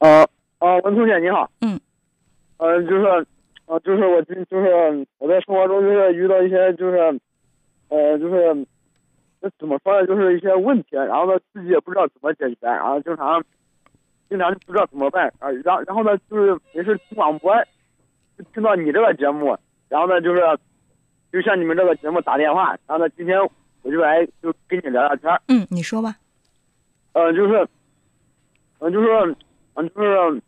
[0.00, 0.26] 呃
[0.58, 1.50] 呃，文同学你好。
[1.60, 1.78] 嗯。
[2.56, 3.26] 呃，就是，
[3.66, 7.20] 呃，就是我，就是我在生活中就是遇到一些就是，
[7.88, 8.66] 呃，就是，
[9.40, 10.06] 那怎么说呢？
[10.06, 13.42] 就是一些问题，然后呢自己也不知道怎么解决，然后经常，
[14.28, 15.50] 经常就不知道怎么办啊。
[15.64, 17.54] 然然后呢就是没事听广播，
[18.36, 19.56] 就听到你这个节目，
[19.88, 20.42] 然后呢就是，
[21.32, 23.38] 就像你们这个节目打电话，然后呢今天
[23.82, 25.40] 我就来就跟你聊聊天。
[25.48, 26.16] 嗯，你说吧。
[27.14, 27.66] 呃，就是，
[28.80, 29.36] 嗯，就是。
[29.80, 30.42] 嗯，就是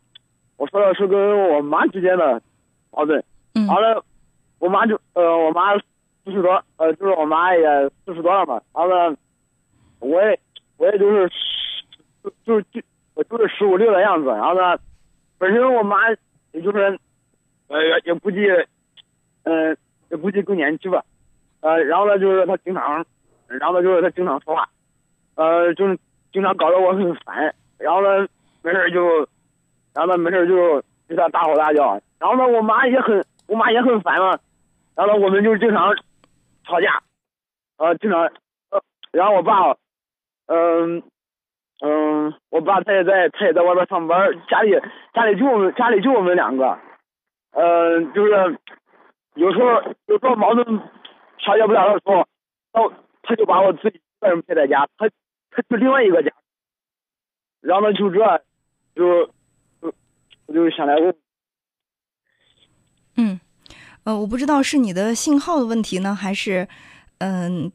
[0.57, 2.41] 我说的是跟我妈之间的
[2.91, 3.23] 矛盾。
[3.55, 3.65] 嗯。
[3.67, 4.03] 完了，
[4.59, 8.61] 我妈就呃，我妈四十多，呃，就是我妈也四十多了嘛。
[8.73, 9.15] 完了，
[9.99, 10.39] 我也
[10.77, 11.29] 我也就是
[12.23, 12.81] 就就就
[13.15, 14.29] 我就是十五六的样子。
[14.29, 14.77] 然后呢，
[15.37, 16.09] 本身我妈
[16.51, 16.99] 也就是
[17.67, 18.39] 呃也估计
[19.43, 19.75] 嗯
[20.09, 21.03] 也估计更年期吧。
[21.61, 23.05] 呃，然后呢就是她经常，
[23.47, 24.69] 然后呢就是她经常说话，
[25.35, 25.97] 呃就是
[26.31, 27.53] 经常搞得我很烦。
[27.77, 28.27] 然后呢。
[28.63, 29.27] 没事就，
[29.93, 32.01] 然后呢，没事就对他大吼大叫。
[32.17, 34.39] 然后呢，我妈也很，我妈也很烦嘛。
[34.95, 35.93] 然后呢，我们就经常
[36.65, 37.03] 吵架，
[37.77, 38.21] 呃，经常，
[38.69, 39.75] 呃，然后我爸，
[40.45, 41.03] 嗯，
[41.81, 44.71] 嗯，我爸他也在，他也在外边上班，家里
[45.13, 46.79] 家里就我们家里就我们两个，
[47.51, 48.57] 嗯，就是
[49.33, 50.79] 有时候有时候矛盾
[51.37, 52.25] 调解不了的时候，
[52.71, 55.09] 他他就把我自己一个人陪在家，他
[55.51, 56.31] 他去另外一个家，
[57.59, 58.41] 然后呢就这。
[58.95, 59.03] 就，
[60.45, 61.15] 我就想来问，
[63.17, 63.39] 嗯，
[64.03, 66.67] 呃，我不知道是你的信号的问题呢，还是
[67.17, 67.71] 嗯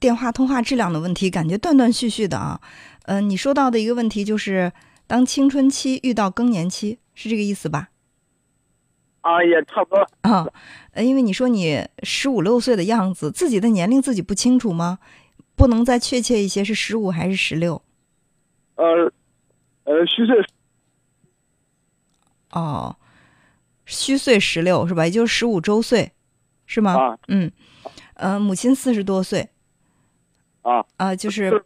[0.00, 2.60] 电话通话质量的问题，感觉断断续续的啊。
[3.04, 4.72] 嗯，你说到的一个问题就是，
[5.06, 7.90] 当青春期遇到更年期，是这个意思吧？
[9.20, 10.48] 啊，也差不多啊。
[10.92, 14.98] 呃，因为你说你十五六岁的样子，自己的年龄自己不清楚吗？
[15.54, 17.82] 不能再确切一些，是十五还是十六？
[18.76, 19.12] 呃。
[19.92, 20.34] 呃，虚岁
[22.52, 22.96] 哦，
[23.84, 25.04] 虚岁十六是吧？
[25.04, 26.12] 也就是十五周岁，
[26.64, 26.94] 是吗？
[26.98, 27.52] 啊，嗯，
[28.14, 29.50] 呃，母亲四十多岁，
[30.62, 31.62] 啊啊，就是，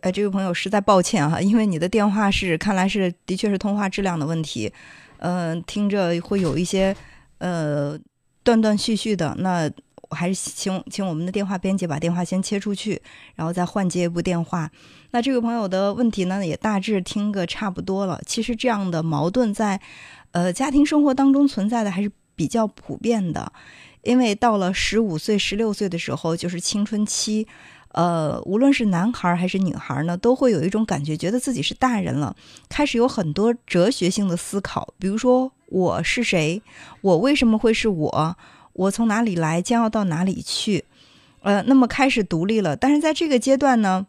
[0.00, 4.72] 呃，这位朋友实在抱歉哈，因为你的电话是看来是的确是通话质量的问题，
[5.18, 6.96] 嗯，听着会有一些
[7.38, 7.98] 呃
[8.44, 9.68] 断断续续的那。
[10.08, 13.00] 我还是请请我们的电话编辑把电话先切出去，
[13.34, 14.70] 然后再换接一部电话。
[15.10, 18.20] 那这位朋友的问题呢，也大致听个差不多了。
[18.26, 19.80] 其实这样的矛盾在
[20.32, 23.50] 呃家庭生活当中存在的还是比较普遍的，
[24.02, 27.46] 因为到了十五岁、十六岁的时候，就是青春期，
[27.92, 32.36] 呃，无论是男孩还是女孩呢，都会有一种感觉，觉得自己是大人了，
[32.68, 36.62] 开始有很多哲学性的思考，比如说我是谁，
[37.00, 38.36] 我为什么会是我。
[38.76, 40.84] 我从哪里来，将要到哪里去？
[41.40, 42.76] 呃，那么开始独立了。
[42.76, 44.06] 但是在这个阶段呢，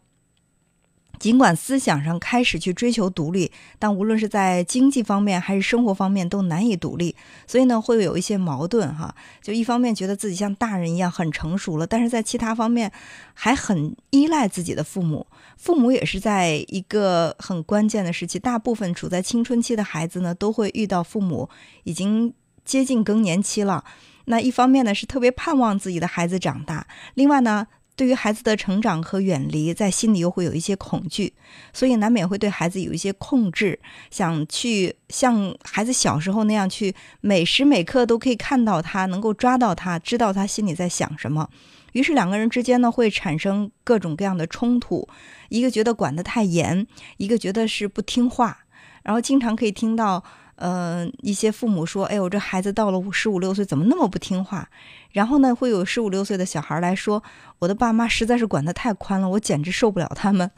[1.20, 7.16] 尽管思想上开始去追求独立，但无论是在经济方面还是生活方面都难以独立。
[7.46, 9.16] 所以呢，会有一些矛盾哈。
[9.42, 12.92] 就一方面觉得自己像大人一样很成熟了，但是在其他方面
[13.34, 15.26] 还很依赖自己的父母。
[15.58, 21.50] 父母也是在一个很关键的时期，大部分处在青春期的孩子呢，都会遇到父母
[21.84, 22.34] 已经
[22.66, 23.84] 接近更年期了。
[24.30, 27.66] 那一方面呢，是特别盼望自己的孩子长大；另外呢，
[27.96, 31.34] 对于孩子的成长和远离，在心里又会有一些恐惧，
[31.72, 33.80] 所以难免会对孩子有一些控制，
[34.12, 41.50] 想去像孩子小时候那样去每时每刻都可以看到他，能够抓到他，知道他心里在想什么。
[41.94, 45.08] 于是两个人之间呢，会产生各种各样的冲突，
[45.48, 48.66] 一个觉得管得太严，一个觉得是不听话，
[49.04, 50.22] 然后经常可以听到。
[50.60, 54.68] 嗯，一些父母说：“哎呦，这孩子到了十五六岁，怎么那么不听话？”
[55.14, 57.24] 然后呢，会有十五六岁的小孩来说
[57.60, 60.50] ：“我的爸妈实在是管得太宽了，我简直受不了他们。”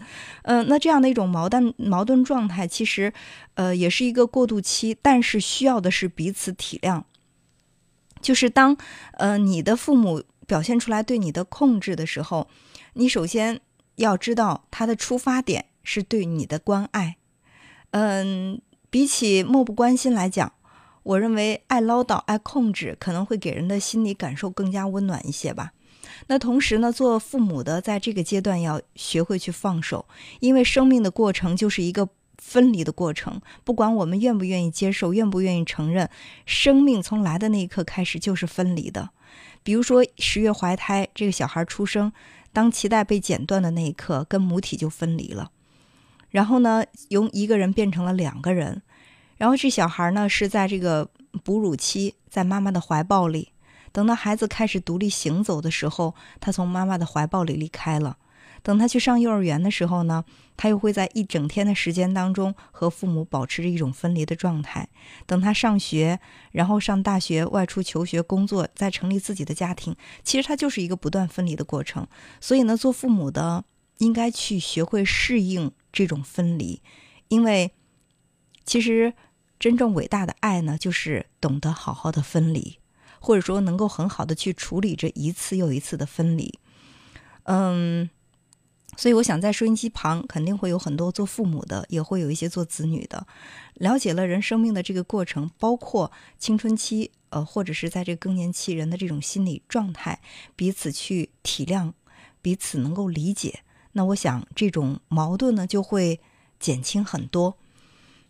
[0.43, 3.11] 嗯，那这样的一种矛盾矛盾状态，其实，
[3.55, 7.03] 呃，也是一个过渡期，但是需要的是彼此体谅。
[8.21, 8.77] 就是当，
[9.17, 12.47] 呃，你的父母表现出来对你的控制的时候，
[12.93, 13.59] 你首先
[13.95, 17.18] 要知道他的出发点是对你的关爱。
[17.91, 18.62] 嗯。
[18.89, 20.51] 比起漠不关心来讲，
[21.03, 25.71] 我认为爱唠叨、爱控制可能会给人的心理感受更加温暖一些吧。
[26.27, 30.06] 那同时呢，做父母的在这个阶段要学会去放手，
[30.39, 33.39] 因为生命的过程就是一个分离的过程。
[33.63, 36.09] 不管我们愿不愿意接受、愿不愿意承认，
[36.45, 39.09] 生命从来的那一刻开始就是分离的。
[39.63, 42.12] 比如说十月怀胎，这个小孩出生，
[42.51, 45.51] 当脐带被剪断的那一刻，跟母体就分离了。
[46.29, 48.81] 然后呢，由一个人变成了两个人，
[49.37, 51.09] 然后这小孩呢是在这个
[51.43, 53.49] 哺乳期，在妈妈的怀抱里，
[53.91, 58.17] 等到孩子开始独立行走的时候，他从妈妈的怀抱里离开了。
[58.61, 60.25] 等他去上幼儿园的时候呢，
[60.57, 64.89] 他又会在一整天的时间当中和父母保持着一种分离的状态。
[65.25, 66.19] 等他上学，
[66.51, 69.95] 然后上大学、外出求学、工作，再成立自己的家庭，
[70.25, 72.05] 其实他就是一个不断分离的过程。
[72.41, 73.63] 所以呢，做父母的
[73.99, 76.81] 应该去学会适应这种分离，
[77.27, 77.71] 因为
[78.65, 79.13] 其实
[79.59, 82.77] 真正伟大的爱呢，就是懂得好好的分离，
[83.19, 86.59] 或者说能够很好的去处理这一次又一次的分离。
[87.44, 88.09] 嗯，
[88.95, 93.25] 所以我想在收音机旁肯定会有很多做父母的，也会有一些做子女的，
[93.74, 100.21] 了解了人生命的这个过程，包括青春期，呃，或者是在这个更年期人的这种心理状态，
[100.56, 101.94] 彼此去体谅，
[102.41, 103.62] 彼此能够理解，
[103.94, 106.19] 那我想这种矛盾呢就会
[106.59, 107.57] 减轻很多。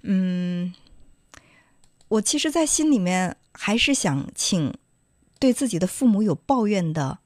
[0.02, 0.74] 嗯，
[2.08, 4.74] 我其实，在心里面还是想请
[5.40, 7.20] 对自己的父母有抱怨的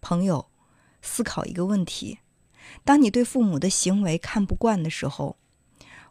[0.00, 0.48] 朋友。
[1.02, 2.18] 思考一个问题：
[2.82, 5.36] 当你对父母的行为看不惯的时候，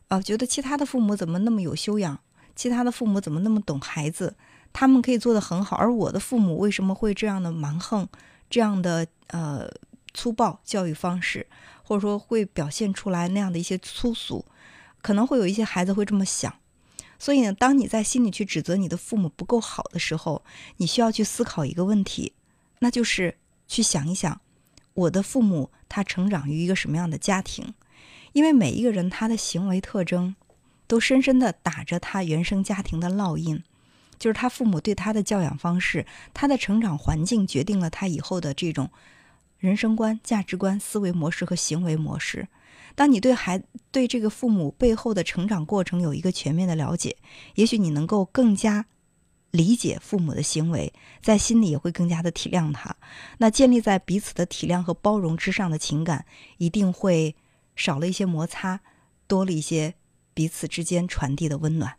[0.07, 2.17] 啊，觉得其他的父母怎么那么有修养，
[2.55, 4.37] 其他的父母怎么那么懂孩子，
[4.71, 8.07] 他们可以做得很好，而我的父母为什么会这样的蛮横，
[8.49, 9.69] 这样的呃
[10.15, 11.45] 粗暴教育方式，
[11.83, 14.45] 或者说会表现出来那样的一些粗俗，
[15.03, 16.51] 可能会有一些孩子会这么想。
[17.19, 20.43] 所以呢，当你在心里去指责你的父母不够好的时候，
[20.77, 22.33] 你需要去思考一个问题，
[22.79, 24.41] 那就是去想一想。
[24.93, 27.73] 我的父母他成长于一个什么样的家庭？
[28.33, 30.35] 因为每一个人他的行为特征，
[30.87, 33.63] 都深深的打着他原生家庭的烙印，
[34.19, 38.91] 就是他父母对他的教养方式，他的成长环境决定了他以后的这种
[39.65, 42.47] 人生观、价值观、思维模式和行为模式。
[42.93, 47.17] 当你对孩对这个父母背后的成长过程有一个全面的了解，
[47.55, 48.85] 也许你能够更加。
[49.51, 50.91] 理解父母的行为，
[51.21, 52.93] 在心里也会更加的体谅他。
[53.37, 56.25] 那建立在彼此的体谅和包容之上的情感，
[56.57, 57.33] 一定会
[57.73, 58.81] 少了一些摩擦，
[59.27, 59.93] 多了一些
[60.33, 61.95] 彼此之间传递的温暖。